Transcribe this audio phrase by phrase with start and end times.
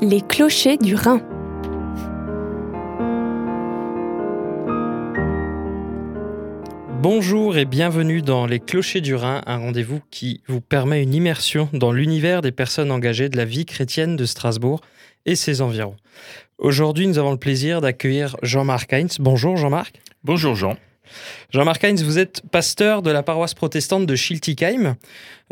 [0.00, 1.20] Les clochers du Rhin.
[7.02, 11.68] Bonjour et bienvenue dans Les Clochers du Rhin, un rendez-vous qui vous permet une immersion
[11.72, 14.82] dans l'univers des personnes engagées de la vie chrétienne de Strasbourg
[15.26, 15.96] et ses environs.
[16.58, 19.18] Aujourd'hui, nous avons le plaisir d'accueillir Jean-Marc Heinz.
[19.18, 20.00] Bonjour Jean-Marc.
[20.22, 20.76] Bonjour Jean.
[21.50, 24.96] Jean-Marc Heinz, vous êtes pasteur de la paroisse protestante de Schiltigheim.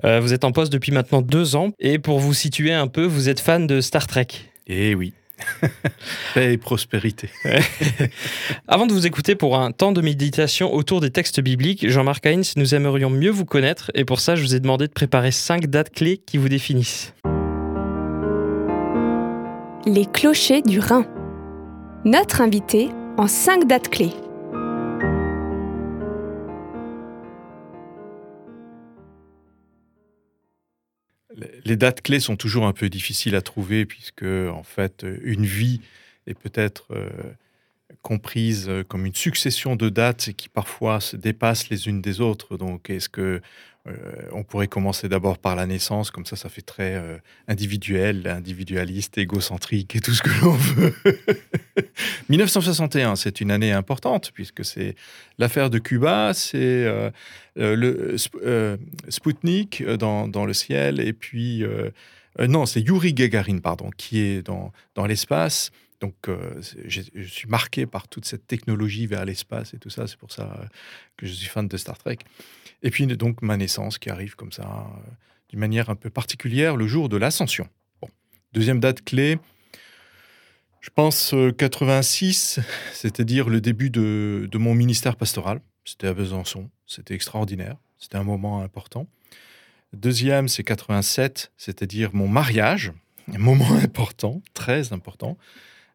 [0.04, 1.70] Euh, vous êtes en poste depuis maintenant deux ans.
[1.78, 4.28] Et pour vous situer un peu, vous êtes fan de Star Trek.
[4.66, 5.12] Eh oui.
[6.34, 7.28] Paix et prospérité.
[8.68, 12.54] Avant de vous écouter pour un temps de méditation autour des textes bibliques, Jean-Marc Heinz,
[12.56, 15.66] nous aimerions mieux vous connaître et pour ça, je vous ai demandé de préparer cinq
[15.66, 17.12] dates clés qui vous définissent.
[19.86, 21.06] Les clochers du Rhin.
[22.04, 22.88] Notre invité
[23.18, 24.12] en cinq dates clés.
[31.64, 35.80] Les dates clés sont toujours un peu difficiles à trouver puisque, en fait, une vie
[36.26, 37.08] est peut-être euh,
[38.02, 42.56] comprise comme une succession de dates qui parfois se dépassent les unes des autres.
[42.56, 43.40] Donc, est-ce que
[43.86, 43.92] euh,
[44.32, 49.16] on pourrait commencer d'abord par la naissance, comme ça, ça fait très euh, individuel, individualiste,
[49.18, 50.94] égocentrique et tout ce que l'on veut.
[52.28, 54.96] 1961, c'est une année importante puisque c'est
[55.38, 57.10] l'affaire de Cuba, c'est euh,
[57.54, 58.16] le
[59.08, 61.64] Sputnik dans, dans, le ciel et puis
[62.38, 65.70] non, c'est Yuri Gagarin, pardon, qui est dans, dans l'espace.
[66.00, 70.06] Donc, je suis marqué par toute cette technologie vers l'espace et tout ça.
[70.06, 70.68] C'est pour ça
[71.16, 72.18] que je suis fan de Star Trek.
[72.82, 75.10] Et puis donc ma naissance qui arrive comme ça, euh,
[75.48, 77.68] d'une manière un peu particulière, le jour de l'ascension.
[78.52, 79.38] Deuxième date clé,
[80.80, 85.60] je pense 86, euh, c'est-à-dire le début de, mon ministère pastoral.
[85.84, 89.08] C'était à Besançon, c'était extraordinaire, c'était un moment important.
[89.92, 92.92] Deuxième, c'est 87, c'est-à-dire mon mariage,
[93.32, 95.36] un moment important, très important.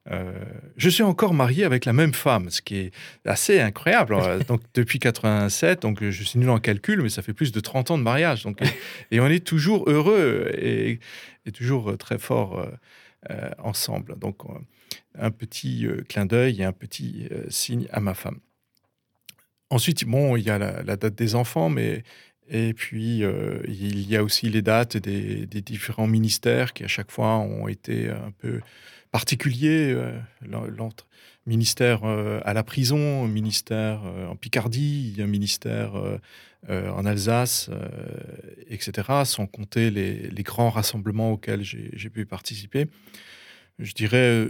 [0.09, 0.33] Euh,
[0.77, 2.91] je suis encore marié avec la même femme, ce qui est
[3.25, 4.17] assez incroyable.
[4.47, 7.91] donc depuis 87, donc je suis nul en calcul, mais ça fait plus de 30
[7.91, 8.43] ans de mariage.
[8.43, 8.59] Donc,
[9.11, 10.99] et, on est toujours heureux et,
[11.53, 12.67] toujours très fort euh,
[13.29, 14.17] euh, ensemble.
[14.17, 14.37] Donc
[15.15, 18.39] un petit clin d'œil et un petit signe à ma femme.
[19.69, 22.03] Ensuite, bon, il y a la, date des enfants, mais
[22.51, 23.23] et puis
[23.67, 28.09] il y a aussi les dates des, différents ministères qui à chaque fois ont été
[28.09, 28.59] un peu
[29.11, 30.17] particulier, euh,
[31.45, 35.93] ministère euh, à la prison, ministère euh, en Picardie, ministère
[36.69, 37.71] en Alsace,
[38.69, 42.87] etc., sans compter les, grands rassemblements auxquels j'ai pu participer.
[43.79, 44.47] Je dirais,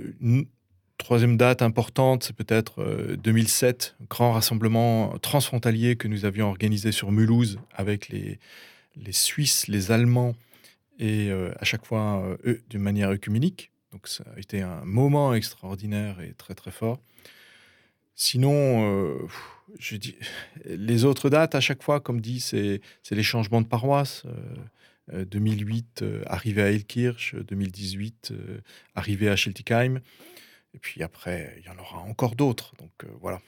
[1.02, 2.84] troisième date importante, c'est peut-être
[3.22, 8.40] 2007, grand rassemblement transfrontalier que nous avions organisé sur Mulhouse avec les,
[8.96, 10.36] les Suisses, les Allemands,
[11.00, 12.38] et à chaque fois
[12.70, 13.72] d'une manière œcuménique.
[13.92, 17.00] Donc ça a été un moment extraordinaire et très très fort.
[18.16, 19.18] Sinon, euh,
[19.80, 20.16] je dis,
[20.66, 24.24] les autres dates, à chaque fois, comme dit, c'est les changements de paroisse.
[25.12, 28.34] 2008, euh, euh, arrivé à Elkirch, 2018,
[28.96, 30.02] arrivé à Schiltigheim.
[30.74, 32.74] Et puis après, il y en aura encore d'autres.
[32.80, 33.40] Donc voilà.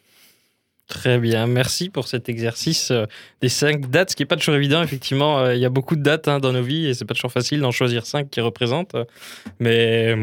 [0.87, 3.05] Très bien, merci pour cet exercice euh,
[3.41, 4.83] des cinq dates, ce qui n'est pas toujours évident.
[4.83, 7.13] Effectivement, euh, il y a beaucoup de dates hein, dans nos vies et c'est pas
[7.13, 8.95] toujours facile d'en choisir cinq qui représentent.
[9.59, 10.13] Mais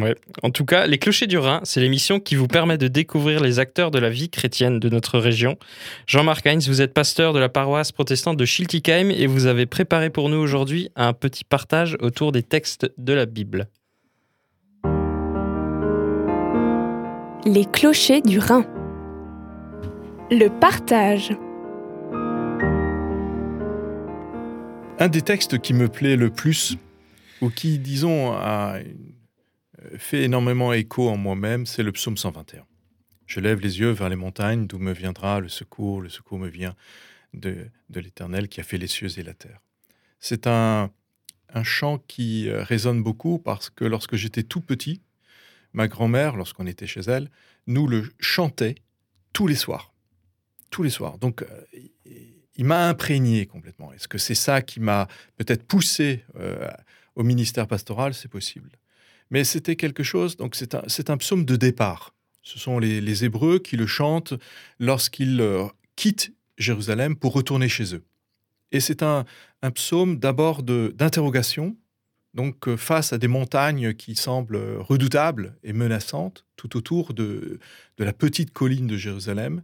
[0.43, 3.59] en tout cas, Les Clochers du Rhin, c'est l'émission qui vous permet de découvrir les
[3.59, 5.57] acteurs de la vie chrétienne de notre région.
[6.07, 10.11] Jean-Marc Heinz, vous êtes pasteur de la paroisse protestante de Schiltigheim et vous avez préparé
[10.11, 13.69] pour nous aujourd'hui un petit partage autour des textes de la Bible.
[17.47, 18.67] Les Clochers du Rhin.
[20.31, 21.31] Le partage.
[24.99, 26.77] Un des textes qui me plaît le plus,
[27.41, 28.81] ou qui, disons, a
[29.97, 32.67] fait énormément écho en moi-même, c'est le psaume 121.
[33.25, 36.03] Je lève les yeux vers les montagnes, d'où me viendra le secours.
[36.03, 36.75] Le secours me vient
[37.33, 39.61] de, l'Éternel qui a fait les cieux et la terre.
[40.19, 40.91] C'est un,
[41.55, 45.01] un chant qui résonne beaucoup parce que lorsque j'étais tout petit,
[45.73, 47.31] ma grand-mère, lorsqu'on était chez elle,
[47.67, 48.77] nous le chantait
[49.33, 49.91] tous les soirs
[50.71, 51.19] tous les soirs.
[51.19, 51.47] Donc, euh,
[52.57, 53.93] il m'a imprégné complètement.
[53.93, 56.71] Est-ce que c'est ça qui m'a peut-être poussé euh,
[57.17, 58.15] au ministère pastoral?
[58.15, 58.71] C'est possible.
[59.31, 60.75] Mais c'était quelque chose, donc c'est
[61.11, 62.15] un, psaume de départ.
[62.43, 64.35] Ce sont les, Hébreux qui le chantent
[64.81, 68.03] lorsqu'ils euh, quittent Jérusalem pour retourner chez eux.
[68.73, 69.25] Et c'est un,
[69.63, 71.77] un, psaume d'abord d'interrogation,
[72.35, 77.59] donc face à des montagnes qui semblent redoutables et menaçantes tout autour de,
[77.97, 79.63] de la petite colline de Jérusalem.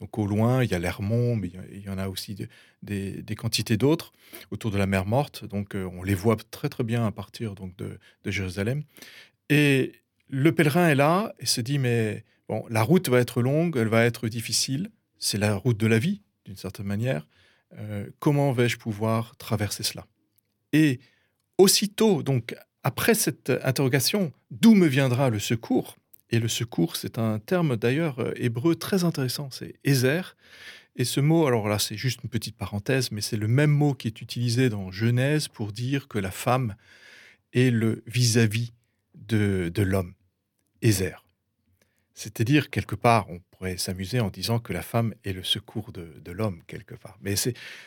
[0.00, 2.34] Donc au loin, il y a l'Hermont, mais il y en a aussi
[2.82, 4.12] des, quantités d'autres
[4.50, 5.44] autour de la mer Morte.
[5.44, 8.82] Donc euh, on les voit très très bien à partir donc de, Jérusalem.
[9.50, 9.92] Et
[10.28, 13.88] le pèlerin est là et se dit, mais bon, la route va être longue, elle
[13.88, 17.26] va être difficile, c'est la route de la vie, d'une certaine manière.
[17.76, 20.06] Euh, comment vais-je pouvoir traverser cela?
[20.72, 21.00] Et
[21.60, 25.96] aussitôt, donc, après cette interrogation, d'où me viendra le secours?
[26.30, 30.36] Et le secours, c'est un terme d'ailleurs euh, hébreu très intéressant, c'est Ezer.
[30.96, 33.94] Et ce mot, alors là, c'est juste une petite parenthèse, mais c'est le même mot
[33.94, 36.74] qui est utilisé dans Genèse pour dire que la femme
[37.52, 38.72] est le vis-à-vis
[39.14, 40.14] de, de l'homme,
[40.82, 41.24] Ezer.
[42.14, 46.32] C'est-à-dire, quelque part, on pourrait s'amuser en disant que la femme est le secours de,
[46.32, 47.18] l'homme, quelque part.
[47.22, 47.34] Mais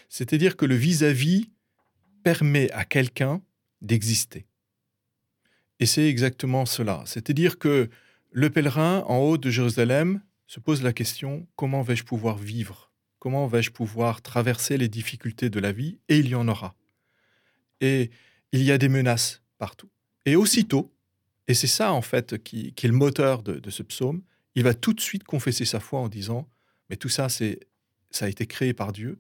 [0.10, 1.52] c'est-à-dire que le vis-à-vis
[2.24, 3.42] permet à quelqu'un
[3.84, 4.48] d'exister.
[5.80, 7.04] Et c'est exactement cela.
[7.06, 7.90] C'est-à-dire que
[8.32, 12.92] le pèlerin en haut de Jérusalem se pose la question, comment vais-je pouvoir vivre?
[13.20, 16.00] Comment vais-je pouvoir traverser les difficultés de la vie?
[16.10, 16.76] Et il y en aura.
[17.80, 18.12] Et
[18.52, 19.90] il y a des menaces partout.
[20.26, 20.94] Et aussitôt,
[21.48, 24.22] et c'est ça, en fait, qui, est le moteur de, ce psaume.
[24.56, 26.48] Il va tout de suite confesser sa foi en disant
[26.90, 27.60] Mais tout ça, c'est,
[28.12, 29.20] ça a été créé par Dieu.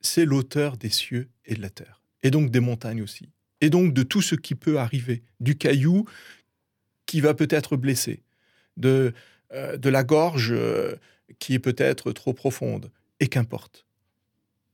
[0.00, 2.02] C'est l'auteur des cieux et de la terre.
[2.22, 3.28] Et donc des montagnes aussi.
[3.60, 5.22] Et donc de tout ce qui peut arriver.
[5.40, 6.06] Du caillou
[7.06, 8.22] qui va peut-être blesser.
[8.76, 9.14] De,
[9.52, 10.96] euh, de la gorge euh,
[11.38, 12.90] qui est peut-être trop profonde.
[13.20, 13.86] Et qu'importe.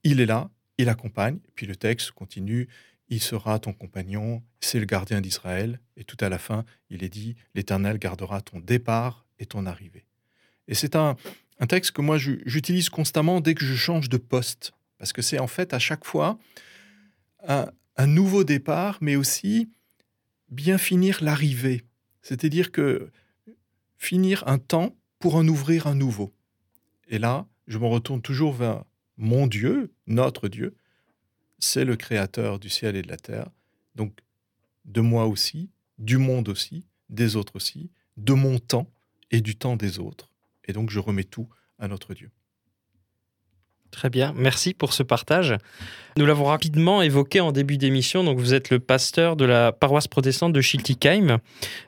[0.04, 1.38] Il est là, il accompagne.
[1.54, 2.68] Puis le texte continue
[3.12, 5.80] il sera ton compagnon, c'est le gardien d'Israël.
[5.98, 10.06] Et tout à la fin, il est dit, l'Éternel gardera ton départ et ton arrivée.
[10.66, 11.16] Et c'est un,
[11.68, 15.46] texte que moi j'utilise constamment dès que je change de poste, parce que c'est en
[15.46, 16.38] fait à chaque fois
[17.46, 19.70] un, nouveau départ, mais aussi
[20.48, 21.82] bien finir l'arrivée.
[22.22, 23.10] C'est-à-dire que
[23.96, 26.34] finir un temps pour en ouvrir un nouveau.
[27.08, 28.84] Et là, je me retourne toujours vers
[29.16, 30.74] mon Dieu, notre Dieu,
[31.58, 33.50] c'est le créateur du ciel et de la terre,
[33.94, 34.18] donc
[34.84, 38.90] de moi aussi, du monde aussi, des autres aussi, de mon temps
[39.30, 40.32] et du temps des autres.
[40.64, 41.48] Et donc je remets tout
[41.78, 42.30] à notre Dieu.
[43.92, 45.56] Très bien, merci pour ce partage.
[46.16, 50.08] Nous l'avons rapidement évoqué en début d'émission, donc vous êtes le pasteur de la paroisse
[50.08, 51.38] protestante de Schiltigheim.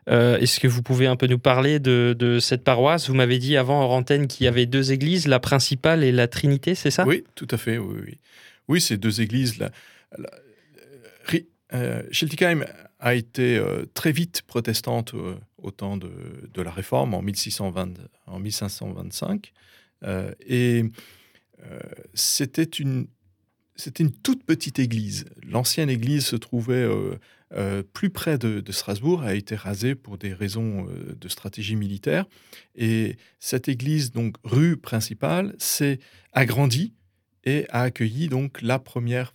[0.08, 3.08] Euh, est-ce que vous pouvez un peu nous parler de, cette paroisse?
[3.08, 6.28] Vous m'avez dit avant en antenne qu'il y avait deux églises, la principale et la
[6.28, 7.04] Trinité, c'est ça?
[7.06, 7.96] Oui, tout à fait, oui.
[8.06, 8.18] oui.
[8.68, 9.58] Oui, ces deux églises.
[9.58, 9.70] La,
[11.74, 12.64] euh, Schiltigheim
[13.00, 16.10] a été euh, très vite protestante euh, au temps de,
[16.56, 17.94] la Réforme, en, 1620,
[18.26, 19.52] en 1525.
[20.46, 20.84] et
[22.14, 23.06] c'était une,
[23.98, 25.24] une toute petite église.
[25.42, 26.88] L'ancienne église se trouvait
[27.92, 32.26] plus près de, Strasbourg, a été rasée pour des raisons de stratégie militaire.
[32.74, 35.98] Et cette église, donc rue principale, s'est
[36.32, 36.94] agrandie
[37.44, 39.34] et a accueilli donc la première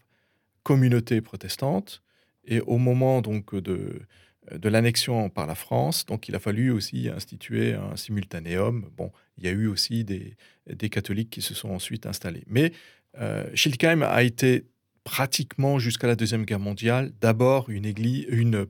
[0.64, 2.02] communauté protestante.
[2.46, 4.02] Et au moment donc de,
[4.51, 8.90] de l'annexion par la France, donc il a fallu aussi instituer un simultanéum.
[8.98, 10.36] Bon, il y a eu aussi des,
[10.68, 12.44] des catholiques qui se sont ensuite installés.
[12.48, 12.72] Mais
[13.19, 13.50] euh,
[14.01, 14.66] a été
[15.04, 18.68] pratiquement jusqu'à la Deuxième Guerre mondiale d'abord une église, une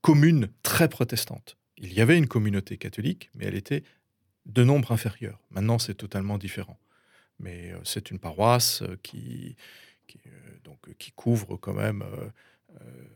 [0.00, 1.56] commune très protestante.
[1.76, 3.82] Il y avait une communauté catholique, mais elle était
[4.46, 5.40] de nombre inférieur.
[5.50, 6.78] Maintenant, c'est totalement différent
[7.40, 9.56] mais euh, c'est une paroisse euh, qui,
[10.26, 10.30] euh,
[10.64, 12.04] donc, qui couvre quand même,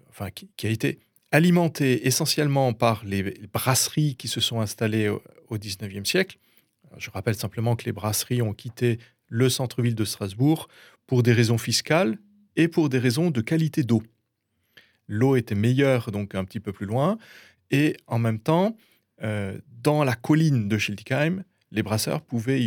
[0.08, 0.99] enfin, qui, a été
[1.34, 6.38] alimentée essentiellement par les brasseries qui se sont installées au, XIXe 19e siècle.
[6.96, 8.98] Je rappelle simplement que les brasseries ont quitté
[9.29, 10.69] le centre-ville de Strasbourg
[11.06, 12.19] pour des raisons fiscales
[12.55, 14.03] et pour des raisons de qualité d'eau.
[15.08, 17.19] L'eau était meilleure donc un petit peu plus loin
[17.72, 18.76] et en même temps,
[19.20, 22.64] dans la colline de Schiltigheim, les brasseurs pouvaient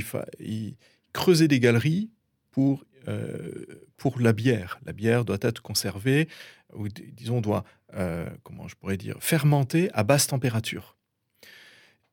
[1.13, 2.09] creuser des galeries
[2.51, 3.65] pour, euh,
[3.97, 4.79] pour la bière.
[4.85, 6.27] La bière doit être conservée,
[6.73, 7.63] ou disons doit,
[7.95, 10.95] euh, comment je pourrais dire, fermenter à basse température.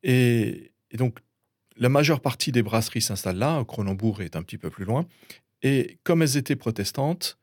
[0.03, 1.19] Et, donc,
[1.77, 5.07] la majeure partie des brasseries s'installent là, Cronenbourg est un petit peu plus loin,
[5.63, 7.39] et comme elles étaient protestantes,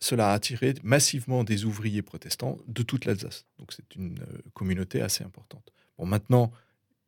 [0.00, 3.44] cela a attiré massivement des ouvriers protestants de toute l'Alsace.
[3.58, 5.72] Donc c'est une euh, communauté assez importante.
[5.98, 6.52] Bon, maintenant,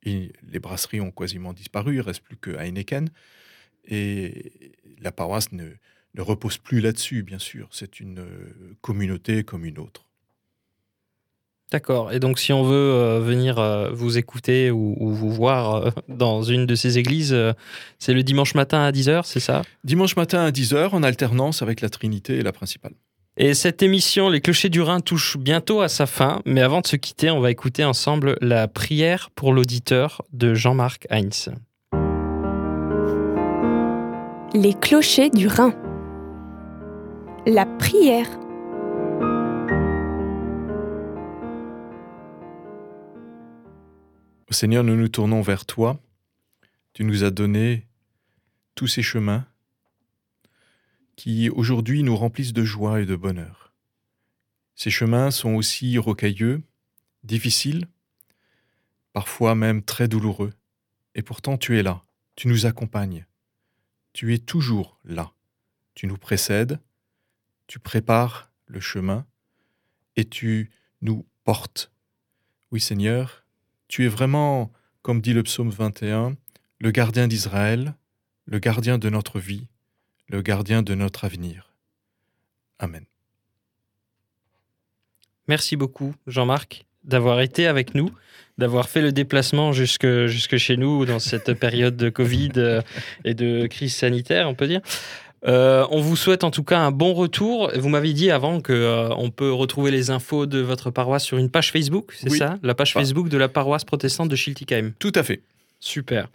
[0.05, 3.09] les brasseries ont quasiment disparu, il ne reste plus que Heineken.
[3.85, 5.71] Et la paroisse ne,
[6.15, 7.67] ne repose plus là-dessus, bien sûr.
[7.71, 10.05] C'est une euh, communauté comme une autre.
[11.71, 12.11] D'accord.
[12.11, 16.67] Et donc, si on veut euh, venir euh, vous écouter ou, vous voir dans une
[16.67, 17.35] de ces églises,
[17.97, 19.63] c'est le dimanche matin à 10h, c'est ça?
[19.83, 22.93] Dimanche matin à 10h, en alternance avec la Trinité et la principale.
[23.35, 26.43] Et cette émission, Les Clochers du Rhin, touche bientôt à sa fin.
[26.45, 31.07] Mais avant de se quitter, on va écouter ensemble la prière pour l'auditeur de Jean-Marc
[31.09, 31.49] Heinz.
[34.53, 35.73] Les clochers du Rhin.
[37.45, 38.29] La prière.
[44.49, 45.99] Seigneur, nous nous tournons vers toi.
[46.93, 47.85] Tu nous as donné
[48.75, 49.45] tous ces chemins
[51.17, 53.73] qui aujourd'hui nous remplissent de joie et de bonheur.
[54.75, 56.63] Ces chemins sont aussi rocailleux,
[57.23, 57.87] difficiles,
[59.11, 60.53] parfois même très douloureux,
[61.13, 62.05] et pourtant tu es là,
[62.37, 63.25] tu nous accompagnes,
[64.13, 65.33] tu es toujours là,
[65.93, 66.79] tu nous précèdes,
[67.67, 69.25] tu prépares le chemin,
[70.15, 71.91] et tu nous portes.
[72.71, 73.45] Oui Seigneur,
[73.87, 76.35] tu es vraiment, comme dit le psaume 21,
[76.79, 77.95] le gardien d'Israël,
[78.45, 79.67] le gardien de notre vie,
[80.27, 81.73] le gardien de notre avenir.
[82.79, 83.05] Amen.
[85.47, 88.09] Merci beaucoup, Jean-Marc, d'avoir été avec nous,
[88.57, 92.81] d'avoir fait le déplacement jusque, jusque chez nous dans cette période de Covid euh,
[93.25, 94.81] et de crise sanitaire, on peut dire.
[95.45, 97.71] Euh, on vous souhaite en tout cas un bon retour.
[97.75, 101.37] Vous m'avez dit avant que euh, on peut retrouver les infos de votre paroisse sur
[101.37, 102.57] une page Facebook, c'est ça?
[102.63, 104.91] La page Facebook de la paroisse protestante de Schiltigheim.
[104.99, 105.41] Tout à fait.
[105.79, 106.27] Super.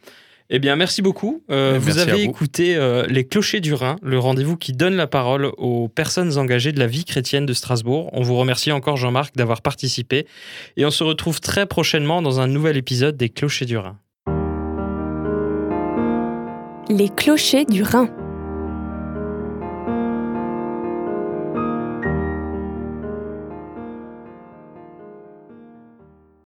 [0.51, 1.43] Eh bien, merci beaucoup.
[1.51, 5.51] Euh, vous avez écouté euh, Les Clochers du Rhin, le rendez-vous qui donne la parole
[5.59, 8.09] aux personnes engagées de la vie chrétienne de Strasbourg.
[8.15, 10.27] On vous remercie encore, Jean-Marc, d'avoir participé.
[10.79, 13.99] Et on se retrouve très prochainement dans un nouvel épisode des Clochers du Rhin.
[16.89, 18.09] Les Clochers du Rhin.